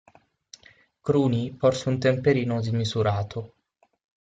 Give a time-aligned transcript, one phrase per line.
[1.01, 3.47] Cruni porse un temperino smisurato.